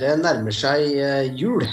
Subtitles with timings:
[0.00, 1.64] Det nærmer seg eh, jul,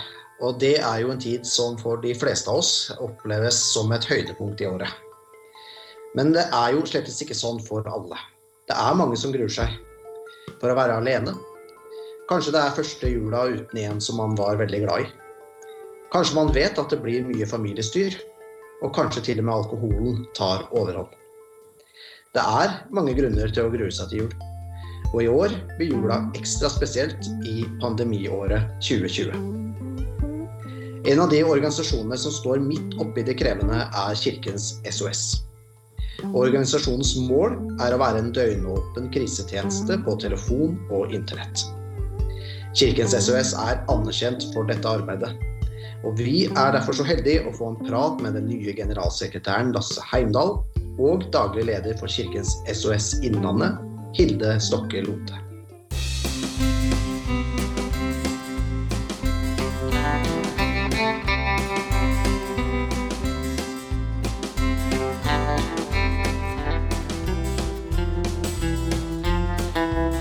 [0.43, 4.07] og det er jo en tid som for de fleste av oss oppleves som et
[4.09, 4.91] høydepunkt i året.
[6.17, 8.17] Men det er jo slett ikke sånn for alle.
[8.67, 9.71] Det er mange som gruer seg
[10.59, 11.35] for å være alene.
[12.29, 15.09] Kanskje det er første jula uten en som man var veldig glad i.
[16.13, 18.17] Kanskje man vet at det blir mye familiestyr,
[18.83, 21.15] og kanskje til og med alkoholen tar overhånd.
[22.35, 24.48] Det er mange grunner til å grue seg til jul.
[25.09, 29.33] Og i år blir jula ekstra spesielt i pandemiåret 2020.
[31.09, 35.39] En av de organisasjonene som står midt oppi det krevende, er Kirkens SOS.
[36.35, 41.63] Organisasjonens mål er å være en døgnåpen krisetjeneste på telefon og internett.
[42.77, 45.33] Kirkens SOS er anerkjent for dette arbeidet.
[46.05, 50.03] Og vi er derfor så heldige å få en prat med den nye generalsekretæren Lasse
[50.11, 50.59] Heimdal
[50.99, 53.79] og daglig leder for Kirkens SOS Innlandet,
[54.13, 55.37] Hilde Stokke Lote.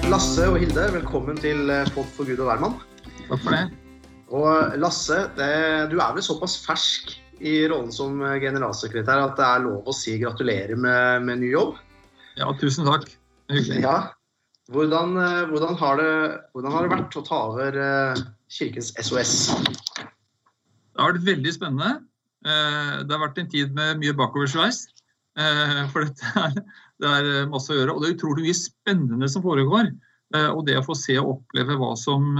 [0.08, 2.76] Lasse og Hilde, velkommen til eh, Pod for Gud og hvermann.
[3.28, 3.64] Takk for det.
[4.28, 5.52] Og Lasse, det,
[5.92, 9.96] du er vel såpass fersk i rollen som eh, generalsekretær at det er lov å
[9.96, 11.80] si gratulerer med, med ny jobb?
[12.38, 13.17] Ja, tusen takk.
[13.48, 13.82] Hyggelig.
[13.82, 13.98] Ja.
[14.68, 16.12] Hvordan, eh, hvordan, har det,
[16.52, 17.78] hvordan, har det, vært å ta over
[18.52, 19.32] Kirkens SOS?
[19.96, 22.02] Det har vært veldig spennende.
[22.44, 24.82] Det har vært en tid med mye bakoversveis.
[25.92, 26.58] For er,
[27.00, 27.94] det er masse å gjøre.
[27.94, 29.90] Og det er utrolig mye spennende som foregår.
[30.52, 32.36] Og det å få se og oppleve hva som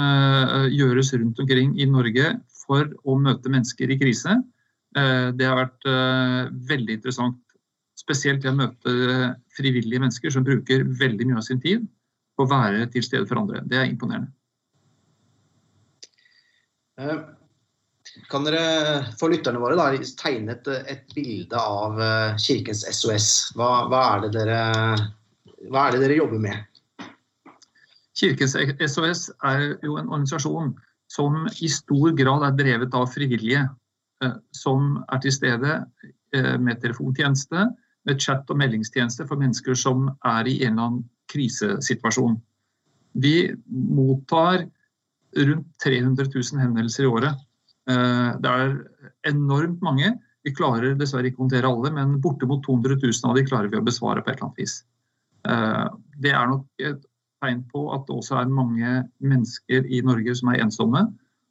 [0.68, 2.34] gjøres rundt omkring i Norge
[2.66, 4.36] for å møte mennesker i krise,
[4.92, 5.88] det har vært
[6.68, 7.40] veldig interessant.
[7.98, 8.92] Spesielt det å møte
[9.56, 11.86] frivillige mennesker som bruker veldig mye av sin tid
[12.38, 13.64] på å være til stede for andre.
[13.66, 14.30] Det er imponerende.
[18.30, 18.62] Kan dere
[19.18, 21.98] for lytterne våre da, tegne et, et, bilde av
[22.42, 23.28] Kirkens SOS?
[23.58, 24.60] Hva, hva, er dere,
[25.68, 26.80] hva, er det dere, jobber med?
[28.18, 30.72] Kirkens SOS er jo en organisasjon
[31.10, 33.66] som i stor grad er drevet av frivillige.
[34.54, 35.76] Som er til stede
[36.58, 37.68] med telefontjeneste,
[38.16, 42.38] chat- og meldingstjeneste for mennesker som er i en eller annen krisesituasjon.
[43.18, 44.64] Vi mottar
[45.36, 47.44] rundt 300 000 henvendelser i året
[47.88, 48.74] det er
[49.28, 50.12] enormt mange.
[50.44, 53.80] Vi klarer dessverre ikke å håndtere alle, men bortimot 200 000 av de klarer vi
[53.80, 54.74] å besvare på et eller annet vis.
[56.18, 57.00] Det er nok et
[57.42, 58.92] tegn på at det også er mange
[59.22, 61.06] mennesker i Norge som er ensomme,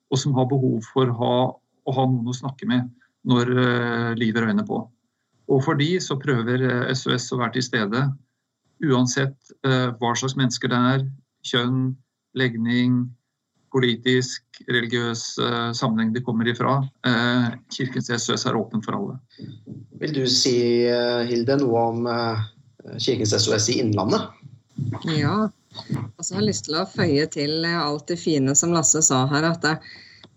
[0.08, 1.36] og som har behov for å ha,
[1.88, 2.88] å ha noen å snakke med
[3.28, 3.52] når
[4.20, 4.84] livet røyner på.
[5.48, 8.08] Og for de så prøver SOS å være til stede
[8.84, 11.06] uansett hva slags mennesker det er,
[11.48, 11.96] kjønn,
[12.38, 13.06] legning,
[13.74, 16.80] politisk, religiøs uh, sammenheng de kommer ifra.
[17.74, 19.18] Kirkens SOS er åpen for alle.
[20.02, 20.58] Vil du si,
[21.30, 22.10] Hilde, noe om
[23.02, 24.30] Kirkens SOS i Innlandet?
[25.10, 25.50] Ja,
[26.16, 29.50] altså jeg har lyst til å føye til alt det fine som Lasse sa her.
[29.52, 29.78] at det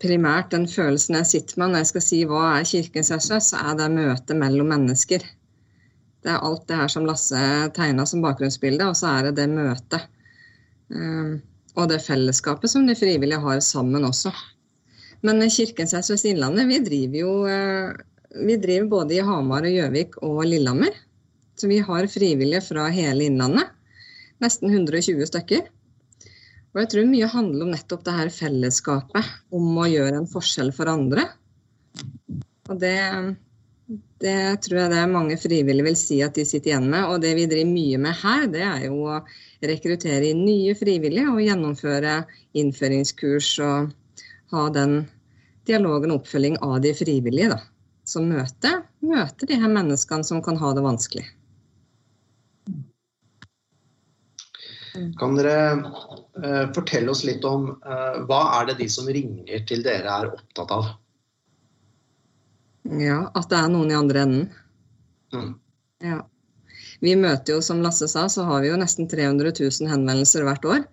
[0.01, 3.61] primært den følelsen jeg sitter med når jeg skal si hva er Kirkens SOS, så
[3.61, 5.25] er det møtet mellom mennesker.
[6.21, 7.43] Det er alt det her som Lasse
[7.77, 10.09] tegna som bakgrunnsbilde, og så er det det møtet.
[10.91, 11.39] Um,
[11.79, 14.33] og det fellesskapet som de frivillige har sammen også.
[15.25, 17.35] Men Kirkens SOS Innlandet, vi driver jo
[18.31, 20.95] vi driver både i Hamar, og Gjøvik og Lillehammer.
[21.59, 23.73] Så vi har frivillige fra hele Innlandet.
[24.41, 25.67] Nesten 120 stykker.
[26.71, 30.71] Og jeg tror mye handler om nettopp det her fellesskapet, om å gjøre en forskjell
[30.75, 31.25] for andre.
[32.71, 32.99] Og det,
[34.23, 37.09] det tror jeg det er mange frivillige vil si at de sitter igjen med.
[37.11, 39.19] Og det vi driver mye med her, det er jo å
[39.67, 42.21] rekruttere nye frivillige og gjennomføre
[42.63, 43.91] innføringskurs og
[44.55, 45.03] ha den
[45.67, 47.51] dialogen og oppfølging av de frivillige.
[47.57, 47.61] Da,
[48.07, 51.27] som møter, møter de her menneskene som kan ha det vanskelig.
[55.19, 59.85] Kan dere uh, fortelle oss litt om uh, hva er det de som ringer til
[59.87, 60.91] dere er opptatt av?
[62.91, 64.47] Ja, at det er noen i andre enden.
[65.35, 65.51] Mm.
[66.05, 66.23] Ja.
[67.01, 70.67] Vi møter jo, som Lasse sa, så har vi jo nesten 300 000 henvendelser hvert
[70.69, 70.85] år.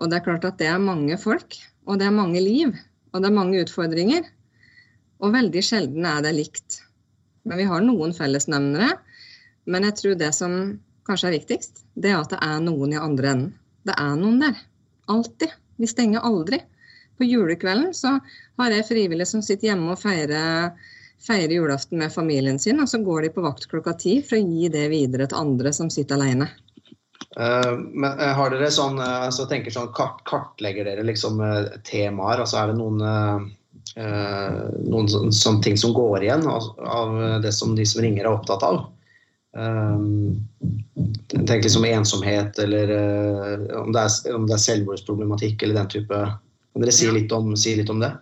[0.00, 1.56] Og det er klart at det er mange folk,
[1.88, 2.72] og det er mange liv,
[3.12, 4.26] og det er mange utfordringer.
[5.20, 6.80] Og veldig sjelden er det likt.
[7.44, 8.94] Men vi har noen fellesnevnere.
[9.68, 10.54] Men jeg tror det som
[11.08, 13.52] kanskje er viktigst, det er at det er noen i andre enden.
[13.84, 14.56] Det er noen der.
[15.06, 15.52] Alltid.
[15.80, 16.60] Vi stenger aldri.
[17.18, 18.18] På julekvelden så
[18.60, 20.72] har jeg frivillige som sitter hjemme og feirer
[21.20, 24.44] feirer julaften med familien sin, og så går de på vakt klokka ti for å
[24.44, 26.48] gi det videre til andre som sitter alene.
[27.36, 31.38] Men har dere sånn, altså tenker sånn kart, Kartlegger dere liksom
[31.86, 32.40] temaer?
[32.40, 33.52] altså Er det noen,
[34.88, 38.80] noen sånne ting som går igjen av det som de som ringer er opptatt av?
[41.30, 42.92] Tenk liksom ensomhet, eller
[43.80, 46.20] om det er, om det er selvmordsproblematikk eller den type
[46.70, 48.12] Kan dere si litt om, si litt om det?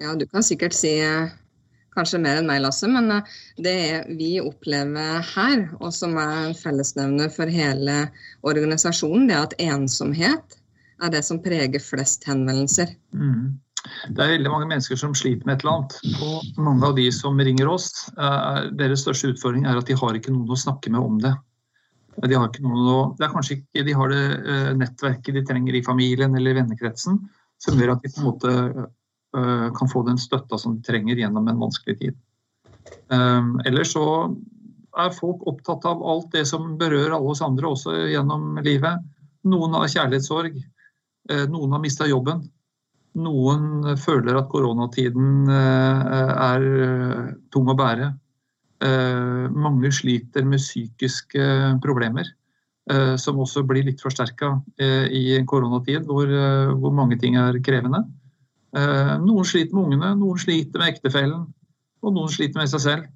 [0.00, 0.94] Ja, du kan sikkert si
[1.98, 3.78] kanskje mer enn meg, Lasse, men eh, det
[4.18, 8.06] vi opplever her, og som er en fellesnevner for hele
[8.46, 10.58] organisasjonen, det er at ensomhet
[11.02, 12.94] er det som preger flest henvendelser.
[13.14, 13.58] Mm.
[14.08, 15.98] Det er veldig mange mennesker som sliter med et eller annet.
[16.24, 20.18] Og mange av de som ringer oss, er, deres største utfordring er at de har
[20.18, 21.34] ikke noen å snakke med om det.
[22.18, 25.42] De har, ikke noen å, det er kanskje ikke de har det uh, nettverket de
[25.46, 27.20] trenger i familien eller i vennekretsen,
[27.62, 28.54] som gjør at de på en måte
[29.36, 32.16] Eh, kan få den støtta som de trenger gjennom en vanskelig tid.
[33.12, 34.04] Eh, ellers så
[34.98, 39.04] er folk opptatt av alt det som berører alle oss andre også gjennom livet.
[39.44, 40.56] Noen har kjærlighetssorg,
[41.30, 42.40] eh, noen har mista jobben.
[43.18, 46.64] Noen føler at koronatiden er
[47.52, 48.12] tung å bære.
[49.58, 51.48] Mange sliter med psykiske
[51.82, 52.30] problemer,
[53.18, 56.30] som også blir litt forsterka i en koronatid hvor,
[56.78, 58.04] hvor mange ting er krevende.
[58.76, 61.46] Eh, noen sliter med ungene, noen sliter med ektefellen,
[62.04, 63.06] og noen sliter med seg selv.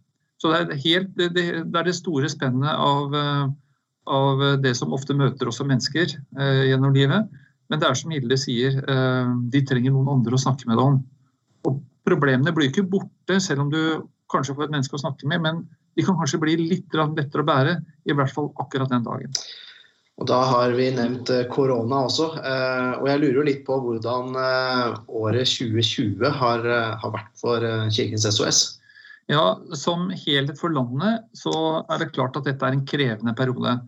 [0.41, 3.45] Så det er, helt, det, er det store spennet av, eh,
[4.11, 7.29] av, det som ofte møter oss som mennesker eh, gjennom livet.
[7.73, 10.85] Men det er som Hilde sier, eh, de trenger noen andre å snakke med det
[10.85, 10.99] om.
[11.65, 13.81] Og problemene blir ikke borte, selv om du
[14.33, 15.63] kanskje får et menneske å snakke med, men
[15.97, 19.33] de kan kanskje bli litt lettere å bære, i hvert fall akkurat den dagen.
[20.21, 22.29] Og Da har vi nevnt eh, korona også.
[22.45, 24.37] Eh, og jeg lurer litt på hvordan
[25.09, 26.69] året 2020 har,
[27.01, 28.61] har vært for Kirkens SOS?
[29.33, 31.55] Ja, Som helhet for landet så
[31.89, 33.79] er det klart at dette er en krevende periode.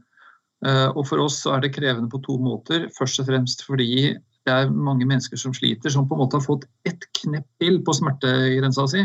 [0.65, 2.87] Og For oss er det krevende på to måter.
[2.97, 6.45] Først og fremst fordi det er mange mennesker som sliter, som på en måte har
[6.45, 9.03] fått ett knepp til på smertegrensa si.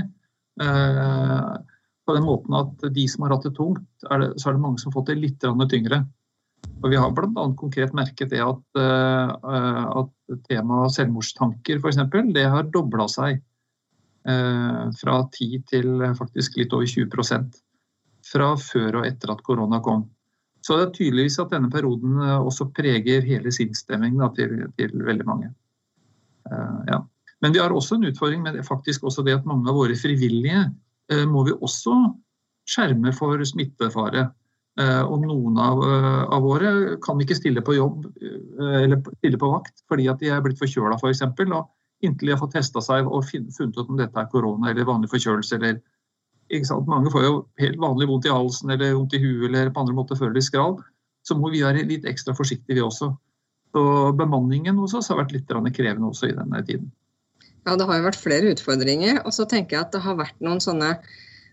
[0.59, 4.63] På den måten at de som har hatt det tungt, er det, så er det
[4.63, 6.01] mange som har fått det litt tyngre.
[6.79, 7.45] Og vi har bl.a.
[7.59, 11.99] konkret merket det at, uh, at temaet selvmordstanker f.eks.
[12.35, 13.43] det har dobla seg
[14.99, 17.55] fra 10 til faktisk litt over 20%
[18.29, 20.03] fra før og etter at korona kom.
[20.69, 25.25] Så det er tydeligvis at denne perioden uh, også preger hele sinnsstemningen til, til, veldig
[25.25, 25.49] mange.
[26.89, 26.99] Ja.
[27.41, 29.97] Men vi har også en utfordring med det, faktisk også det at mange av våre
[29.97, 30.63] frivillige
[31.29, 31.93] må vi også
[32.69, 34.27] skjerme for smittefare.
[34.79, 36.69] Eh, og noen av, eh, av, våre
[37.03, 40.61] kan ikke stille på jobb eh, eller stille på vakt fordi at de er blitt
[40.61, 41.25] forkjøla f.eks.
[41.35, 41.65] For
[42.05, 45.09] inntil de har fått testa seg og funnet ut om dette er korona eller vanlig
[45.11, 45.57] forkjølelse.
[45.57, 45.81] eller
[46.89, 49.95] Mange får jo helt vanlig vondt i halsen eller vondt i huet eller på andre
[49.97, 50.79] måter føler de skral.
[51.23, 53.11] Så må vi være litt ekstra forsiktige, vi også.
[53.69, 53.83] Så
[54.17, 56.89] bemanningen hos oss har vært litt krevende også i denne tiden.
[57.67, 59.21] Ja, det har jo vært flere utfordringer.
[59.25, 60.95] Og så tenker jeg at det har vært noen sånne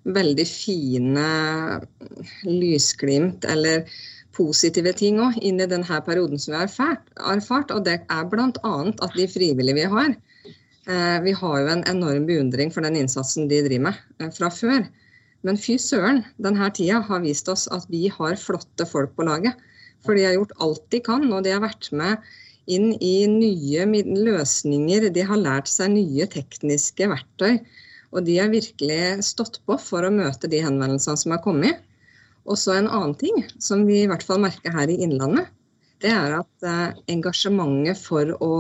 [0.06, 1.26] veldig fine
[2.46, 3.84] lysglimt eller
[4.36, 7.74] positive ting òg inn i denne perioden som vi har erfart.
[7.74, 8.48] Og det er bl.a.
[8.52, 10.16] at de frivillige vi har,
[11.24, 14.86] vi har jo en enorm beundring for den innsatsen de driver med eh, fra før.
[15.46, 19.58] Men fy søren, denne tida har vist oss at vi har flotte folk på laget.
[20.06, 22.22] For de har gjort alt de kan, og de har vært med
[22.70, 25.10] inn i nye løsninger.
[25.14, 27.60] De har lært seg nye tekniske verktøy
[28.16, 31.82] og de har virkelig stått på for å møte de henvendelsene som er kommet.
[32.46, 35.50] Og så en annen ting som vi i hvert fall merker her i Innlandet,
[36.04, 38.52] det er at eh, engasjementet for å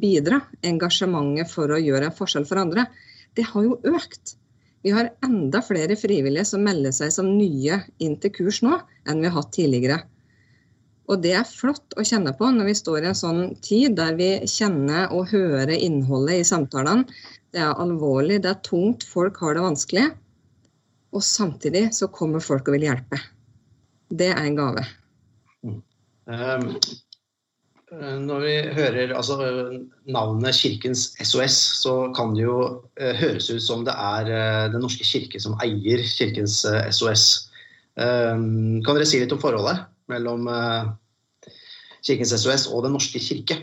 [0.00, 2.86] bidra, engasjementet for å gjøre en forskjell for andre,
[3.34, 4.36] det har jo økt.
[4.84, 8.76] Vi har enda flere frivillige som melder seg som nye inn til kurs nå,
[9.08, 10.02] enn vi har hatt tidligere.
[11.08, 14.16] Og det er flott å kjenne på når vi står i en sånn tid der
[14.16, 17.08] vi kjenner og hører innholdet i samtalene.
[17.52, 20.04] Det er alvorlig, det er tungt, folk har det vanskelig.
[21.14, 23.20] Og samtidig så kommer folk og vil hjelpe.
[24.10, 24.84] Det er en gave.
[26.30, 26.70] Mm.
[27.94, 29.36] Um, når vi hører altså,
[30.10, 34.82] navnet Kirkens SOS, så kan det jo uh, høres ut som det er uh, Den
[34.82, 36.62] norske kirke som eier Kirkens
[36.96, 37.26] SOS.
[37.94, 40.48] Um, kan dere si litt om forholdet mellom
[42.04, 43.60] Kirkens SOS og Den norske kirke?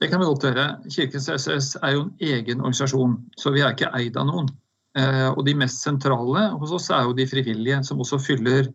[0.00, 0.68] Det kan vi godt gjøre.
[0.92, 4.50] Kirkens SOS er jo en egen organisasjon, så vi er ikke eid av noen.
[4.96, 8.70] Eh, og de mest sentrale hos oss er jo de frivillige, som også fyller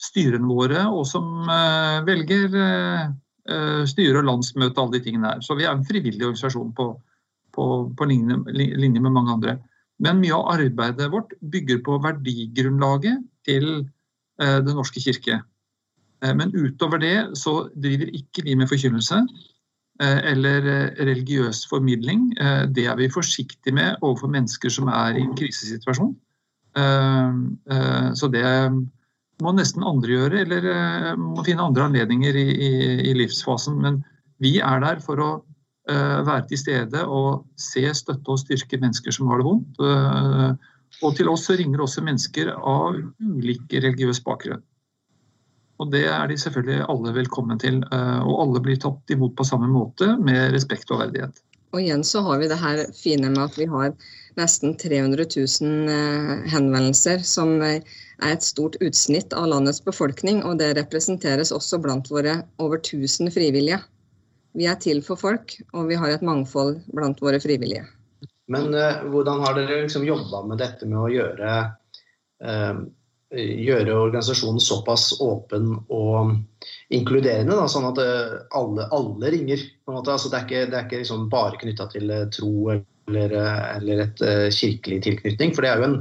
[0.00, 5.44] styrene våre, og som eh, velger eh, styre og landsmøte og alle de tingene her.
[5.44, 6.88] Så vi er en frivillig organisasjon på,
[7.56, 7.66] på,
[7.96, 9.56] på linje, linje, med mange andre.
[10.00, 13.72] Men mye av arbeidet vårt bygger på verdigrunnlaget til
[14.40, 15.34] Den norske kirke.
[16.24, 19.18] Men utover det så driver ikke vi med forkynnelse
[20.00, 20.64] eller
[20.96, 22.30] religiøs formidling.
[22.72, 26.14] Det er vi forsiktige med overfor mennesker som er i en krisesituasjon.
[28.16, 28.46] Så det
[29.44, 32.72] må nesten andre gjøre, eller må finne andre anledninger i, i,
[33.10, 33.78] i livsfasen.
[33.82, 34.02] Men
[34.40, 35.30] vi er der for å
[35.90, 39.80] uh, være til stede og se, støtte og styrke mennesker som har det vondt.
[39.82, 40.52] Uh,
[41.06, 44.64] og til oss ringer også mennesker av ulike religiøs bakgrunn.
[45.80, 47.80] Og det er de selvfølgelig alle velkommen til.
[47.92, 51.44] Uh, og alle blir tatt imot på samme måte, med respekt og verdighet.
[51.70, 53.92] Og igjen så har vi det her fine med at vi har
[54.38, 57.60] nesten 300 000 henvendelser som
[58.20, 63.32] er et stort utsnitt av landets befolkning, og det representeres også blant våre over 1000
[63.34, 63.80] frivillige.
[64.58, 67.84] Vi er til for folk, og vi har et mangfold blant våre frivillige.
[68.50, 71.58] Men uh, hvordan har dere liksom jobba med dette med å gjøre,
[72.42, 72.80] uh,
[73.30, 76.32] gjøre organisasjonen såpass åpen og
[76.90, 79.62] inkluderende, da, sånn at uh, alle, alle, ringer?
[79.92, 83.36] Altså, det er ikke, det er ikke liksom bare knytta til tro eller,
[83.76, 84.24] eller et
[84.54, 85.54] kirkelig tilknytning.
[85.54, 85.96] For det er jo en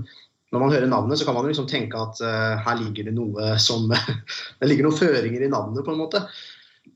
[0.50, 2.20] når man hører navnet, så kan man liksom tenke at
[2.66, 3.92] her ligger det noe som
[4.60, 6.24] Det ligger noen føringer i navnet, på en måte.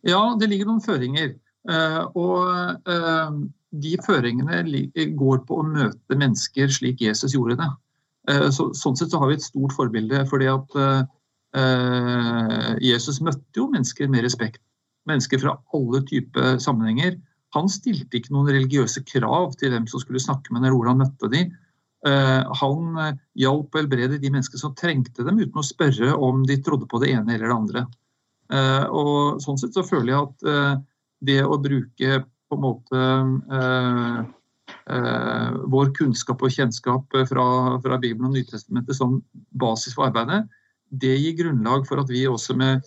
[0.03, 1.35] Ja, det ligger noen føringer.
[1.69, 3.35] Uh, og uh,
[3.83, 4.63] de føringene
[5.15, 7.71] går på å møte mennesker slik Jesus gjorde det.
[8.55, 10.21] Så, sånn sett så har vi et stort forbilde.
[10.29, 10.75] fordi at
[12.79, 14.61] Jesus møtte jo mennesker med respekt.
[15.09, 17.17] Mennesker fra alle typer sammenhenger.
[17.57, 21.03] Han stilte ikke noen religiøse krav til hvem som skulle snakke med eller hvordan han
[21.03, 21.51] møtte dem.
[22.03, 22.97] Han
[23.39, 26.99] hjalp og helbredet de menneskene som trengte dem, uten å spørre om de trodde på
[26.99, 27.83] det ene eller det andre.
[28.91, 30.81] Og sånn sett så føler jeg at
[31.23, 33.03] det å bruke på en måte
[33.57, 34.19] eh,
[34.95, 37.45] eh, vår kunnskap og kjennskap fra,
[37.83, 40.43] fra Bibelen og Nytestamentet som basis for arbeidet,
[40.93, 42.85] det gir grunnlag for at vi også med,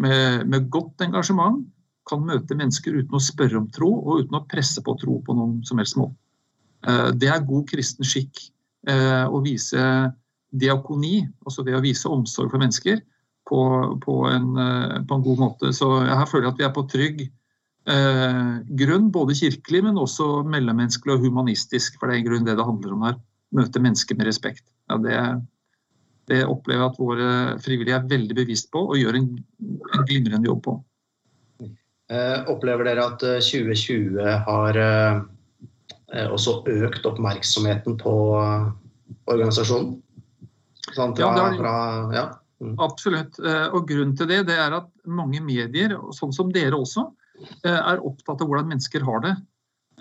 [0.00, 1.64] med, med, godt engasjement
[2.08, 5.34] kan møte mennesker uten å spørre om tro og uten å presse på tro på
[5.38, 6.18] noen som helst måte.
[6.88, 8.40] Eh, det er god kristen skikk
[8.90, 9.82] eh, å vise
[10.52, 13.00] diakoni, altså det å vise omsorg for mennesker,
[13.48, 13.60] på,
[14.02, 15.72] på, en, eh, på en, god måte.
[15.76, 17.24] Så her føler jeg at vi er på trygg
[17.82, 21.96] grunn, både kirkelig, men også mellommenneskelig og humanistisk.
[21.98, 23.16] For det er i grunnen det det handler om her.
[23.58, 24.62] Møte mennesker med respekt.
[24.86, 25.16] Ja, det,
[26.30, 27.32] det, opplever jeg at våre
[27.64, 29.26] frivillige er veldig bevisst på og gjør en,
[29.66, 30.76] en glimrende jobb på.
[32.12, 35.20] Eh, opplever dere at 2020 eh, har eh,
[36.12, 38.68] også økt oppmerksomheten på eh,
[39.32, 39.96] organisasjonen?
[40.92, 41.74] Sånn, fra, ja, fra,
[42.12, 42.28] ja.
[42.62, 42.76] Mm.
[42.82, 43.38] Absolutt.
[43.42, 47.08] Eh, og grunnen til det, det er at mange medier, sånn som dere også,
[47.42, 49.32] Eh, er opptatt av hvordan mennesker har det.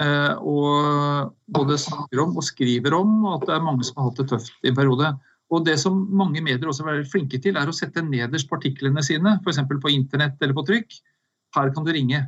[0.02, 4.22] Eh, og både snakker om og skriver om at det er mange som har hatt
[4.22, 5.14] det tøft i en periode.
[5.52, 9.04] Og Det som mange medier også er flinke til, er å sette nederst partiklene artiklene
[9.04, 9.60] sine, f.eks.
[9.68, 10.96] på internett eller på trykk.
[11.58, 12.24] Her kan du ringe.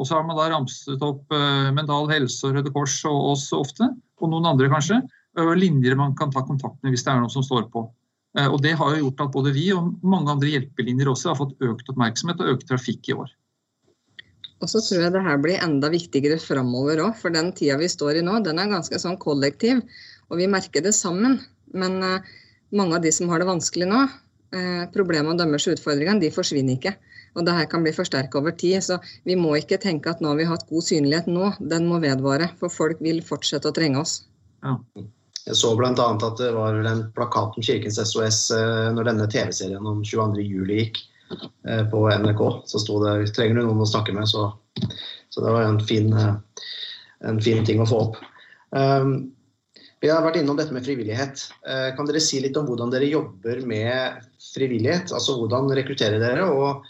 [0.00, 3.50] Og så har man da ramset opp uh, Mental Helse og Røde Kors og oss
[3.52, 3.90] ofte,
[4.20, 5.02] og noen andre kanskje.
[5.40, 7.84] Og linjer man kan ta kontakt med hvis det er noe som står på.
[8.38, 11.40] Uh, og Det har jo gjort at både vi og mange andre hjelpelinjer også har
[11.42, 13.34] fått økt oppmerksomhet og økt trafikk i år.
[14.60, 17.88] Og så tror jeg det her blir enda viktigere framover òg, for den tida vi
[17.88, 19.84] står i nå, den er ganske sånn kollektiv.
[20.32, 21.38] Og vi merker det sammen.
[21.72, 21.96] Men
[22.76, 24.02] mange av de som har det vanskelig nå,
[24.92, 26.92] problemene og deres utfordringer, de forsvinner ikke.
[27.36, 28.80] Og det her kan bli forsterka over tid.
[28.84, 32.00] Så vi må ikke tenke at nå har vi hatt god synlighet nå, den må
[32.02, 32.50] vedvare.
[32.60, 34.20] For folk vil fortsette å trenge oss.
[34.64, 34.78] Ja.
[35.46, 35.92] Jeg så bl.a.
[35.96, 41.00] at det var en plakat om Kirkens SOS uh, når denne TV-serien om 22.07 gikk.
[41.68, 42.62] Eh, på NRK.
[42.66, 44.50] Så sto det 'trenger du noen å snakke med', så,
[45.30, 46.34] så det var en fin, eh,
[47.30, 48.16] en fin, ting å få opp.
[48.74, 49.30] Um,
[50.00, 51.42] vi har vært innom dette med frivillighet.
[51.96, 55.12] Kan dere si litt om hvordan dere jobber med frivillighet?
[55.12, 56.86] Altså hvordan rekrutterer dere, og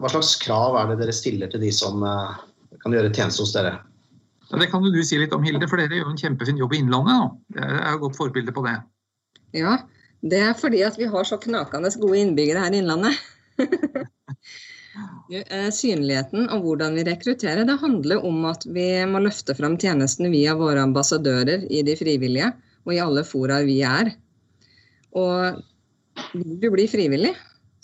[0.00, 2.36] hva slags krav er det dere stiller til de som uh,
[2.82, 3.78] kan gjøre tjeneste hos dere?
[4.54, 7.16] Det kan du si litt om, Hilde, for dere gjør en kjempefin jobb i Innlandet.
[7.16, 7.56] Da.
[7.56, 8.76] Det er et godt forbilde på det.
[9.56, 9.78] Ja,
[10.24, 13.18] det er fordi at vi har så knakende gode innbyggere her i Innlandet.
[15.34, 20.30] Eh, synligheten og hvordan vi rekrutterer, det handler om at vi må løfte fram tjenestene
[20.30, 22.52] via våre ambassadører i de frivillige
[22.84, 24.12] og i alle fora vi er.
[25.18, 25.58] Og
[26.36, 27.32] vil du bli frivillig,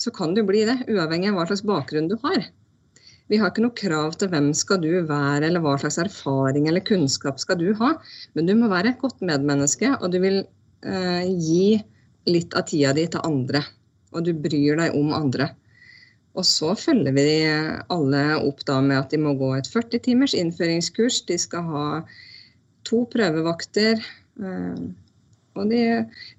[0.01, 2.47] så kan du bli det, uavhengig av hva slags bakgrunn du har.
[3.31, 6.83] Vi har ikke noe krav til hvem skal du være, eller hva slags erfaring eller
[6.83, 7.93] kunnskap skal du ha.
[8.35, 11.77] Men du må være et godt medmenneske, og du vil eh, gi
[12.31, 13.63] litt av tida di til andre
[14.15, 15.51] og du bryr deg om andre.
[16.39, 17.27] Og så følger vi
[17.91, 21.23] alle opp da med at de må gå et 40 timers innføringskurs.
[21.27, 21.87] De skal ha
[22.87, 24.03] to prøvevakter.
[24.41, 24.83] Eh,
[25.59, 25.83] Og de,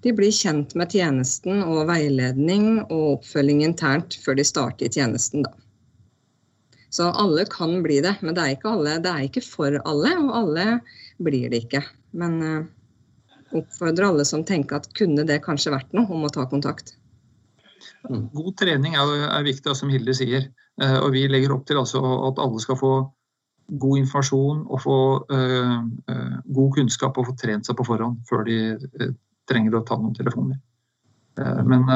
[0.04, 5.44] de, blir kjent med tjenesten og veiledning og oppfølging internt før de starter i tjenesten.
[5.44, 5.52] Da.
[6.92, 10.16] Så alle kan bli det, men det er ikke, alle, det er ikke for alle,
[10.20, 10.66] og alle
[11.24, 11.84] blir det ikke.
[12.20, 12.66] Men uh,
[13.56, 16.96] oppfordrer alle som tenker at kunne det kanskje vært noe, om å ta kontakt.
[18.08, 20.50] God trening er, er viktig, som Hilde sier.
[20.82, 22.02] Uh, og vi legger opp til altså
[22.32, 22.94] at alle skal få
[23.68, 24.98] god informasjon og få
[25.32, 25.78] uh,
[26.12, 29.14] uh, god kunnskap og få trent seg på forhånd før de uh,
[29.50, 30.60] trenger å ta noen telefoner.
[31.66, 31.88] men,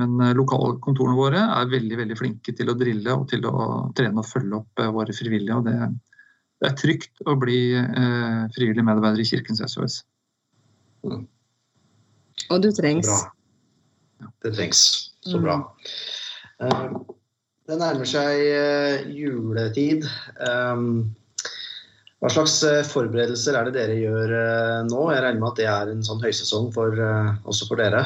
[0.00, 4.26] men lokalkontorene våre er veldig veldig flinke til å drille og til å trene og
[4.26, 5.56] følge opp våre frivillige.
[5.56, 5.76] og Det,
[6.60, 7.60] det er trygt å bli
[8.56, 10.00] frivillig medarbeider i Kirkens SOS.
[11.04, 11.24] Mm.
[12.50, 13.08] Og du trengs.
[13.08, 14.30] Bra.
[14.44, 14.84] Det trengs.
[15.24, 15.60] Så bra.
[17.64, 20.02] Det nærmer seg uh, juletid.
[20.36, 21.14] Um,
[22.20, 25.06] hva slags uh, forberedelser er det dere gjør uh, nå?
[25.14, 27.00] Jeg regner med at det er en sånn høysesong for,
[27.48, 28.02] også for dere?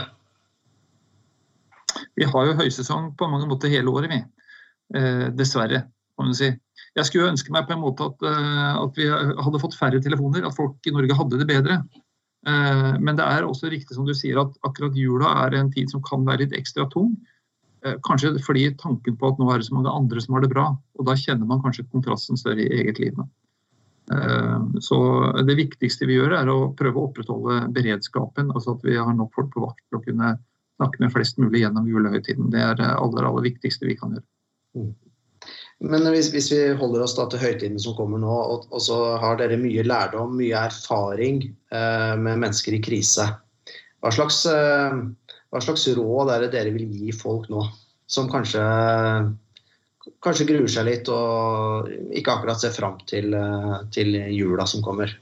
[2.19, 4.21] Vi har jo høysesong på mange måter hele året, vi.
[5.39, 5.81] dessverre,
[6.17, 6.49] kan man si.
[6.97, 10.57] Jeg skulle ønske meg på en måte at, at, vi hadde fått færre telefoner, at
[10.57, 11.77] folk i Norge hadde det bedre.
[12.47, 16.03] Men det er også riktig som du sier at akkurat jula er en tid som
[16.07, 17.13] kan være litt ekstra tung.
[17.87, 20.53] Eh, kanskje fordi tanken på at nå er det så mange andre som har det
[20.53, 20.71] bra.
[20.99, 23.19] Og da kjenner man kanskje kontrasten større i eget liv.
[24.13, 25.01] Eh, så
[25.47, 28.53] det viktigste vi gjør, er å prøve å opprettholde beredskapen.
[28.55, 30.37] Altså at vi har nok folk på vakt til å kunne
[30.79, 32.51] snakke med flest mulig gjennom julehøytiden.
[32.55, 34.27] Det er det aller, aller viktigste vi kan gjøre.
[34.79, 34.91] Mm.
[35.89, 38.97] Men hvis, hvis, vi holder oss da til høytiden som kommer nå, og, og, så
[39.23, 43.29] har dere mye lærdom, mye erfaring eh, med mennesker i krise.
[44.03, 44.99] Hva slags eh,
[45.49, 47.63] hva slags råd er det dere vil gi folk nå,
[48.09, 48.65] som kanskje,
[50.25, 53.33] kanskje gruer seg litt og ikke akkurat ser fram til,
[53.95, 55.15] til jula som kommer?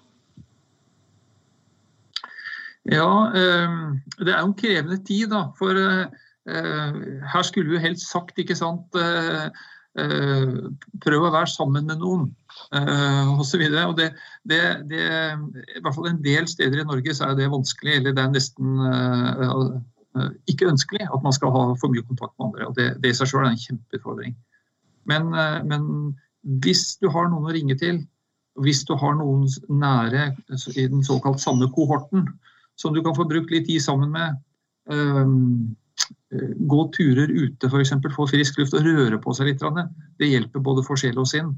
[2.87, 3.79] Ja, eh,
[4.23, 5.49] det er jo en krevende tid, da.
[5.59, 6.07] For eh,
[6.47, 9.49] her skulle vi jo helst sagt, ikke sant eh,
[9.97, 12.27] Prøv å være sammen med noen,
[13.41, 13.63] osv.
[13.97, 14.11] Det,
[14.45, 14.59] det,
[14.91, 14.99] det,
[15.73, 18.35] I hvert fall en del steder i Norge så er det vanskelig, eller det er
[18.35, 18.75] nesten
[20.51, 22.69] ikke ønskelig at man skal ha for mye kontakt med andre.
[22.69, 24.37] og Det, det i seg selv er en kjempeutfordring.
[25.11, 25.89] Men, eh, men,
[26.63, 28.05] hvis du har noen å ringe til,
[28.63, 30.29] hvis du har noen nære
[30.79, 32.29] i den såkalt samme kohorten,
[32.79, 34.37] som du kan få brukt litt tid sammen med,
[34.87, 35.75] um,
[36.71, 39.65] gå turer ute f.eks., få frisk luft og røre på seg litt,
[40.21, 41.51] det hjelper både for sjel og sinn.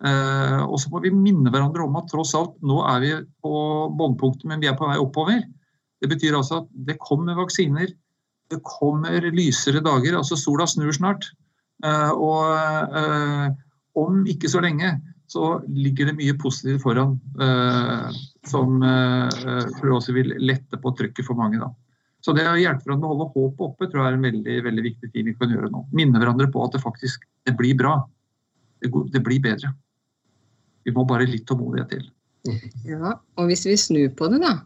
[0.00, 3.54] Uh, og så må vi minne hverandre om at tross alt, nå er vi på
[3.98, 5.42] bunnpunktet, men vi er på vei oppover.
[6.00, 7.92] Det betyr altså at det kommer vaksiner,
[8.50, 10.16] det kommer lysere dager.
[10.18, 11.28] altså Sola snur snart.
[11.84, 13.46] Eh, og eh,
[14.00, 14.96] om ikke så lenge
[15.30, 18.16] så ligger det mye positivt foran eh,
[18.50, 21.60] som tror også vil lette på trykket for mange.
[21.62, 21.70] da.
[22.20, 24.56] Så det å hjelpe hverandre med å holde håpet oppe tror jeg er en veldig,
[24.66, 25.84] veldig viktig ting vi kan gjøre nå.
[25.96, 27.94] Minne hverandre på at det faktisk det blir bra.
[28.82, 29.70] Det, går, det blir bedre.
[30.84, 32.10] Vi må bare litt tålmodighet til.
[32.88, 34.56] Ja, og hvis vi snur på det, da,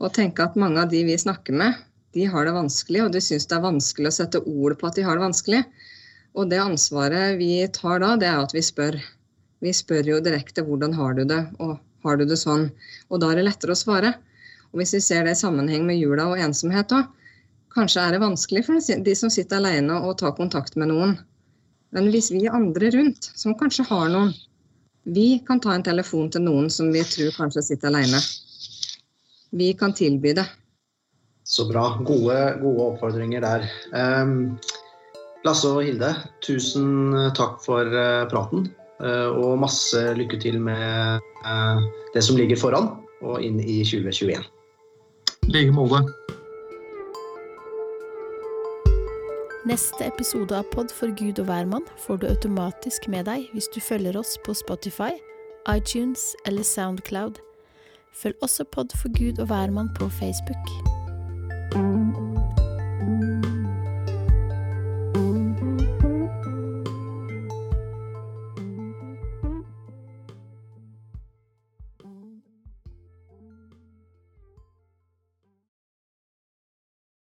[0.00, 1.76] og tenke at mange av de vi snakker med,
[2.16, 4.96] de har det vanskelig, og de syns det er vanskelig å sette ord på at
[4.98, 5.60] de har det vanskelig.
[6.34, 8.98] Og det ansvaret vi tar da, det er at vi spør.
[9.60, 12.70] Vi spør jo direkte hvordan har du det, og har du det sånn?
[13.12, 14.14] Og da er det lettere å svare.
[14.72, 17.06] Og hvis vi ser det i sammenheng med jula og ensomhet òg,
[17.74, 21.18] kanskje er det vanskelig for de som sitter alene og tar kontakt med noen.
[21.94, 24.32] Men hvis vi andre rundt, som kanskje har noen,
[25.06, 28.18] vi kan ta en telefon til noen som vi tror kanskje sitter alene
[29.50, 30.46] vi kan tilby det.
[31.44, 31.98] Så bra.
[32.06, 33.66] Gode, gode oppfordringer der.
[34.22, 34.58] Um,
[35.44, 36.12] Lasse og Hilde,
[36.44, 38.68] tusen takk for uh, praten.
[39.00, 41.80] Uh, og masse lykke til med uh,
[42.14, 42.92] det som ligger foran
[43.24, 44.44] og inn i 2021.
[45.48, 46.04] I like måte.
[49.68, 53.80] Neste episode av Pod for Gud og hvermann får du automatisk med deg hvis du
[53.82, 55.12] følger oss på Spotify,
[55.68, 57.40] iTunes eller Soundcloud.
[58.14, 60.66] Følg også Pod for Gud og hvermann på Facebook.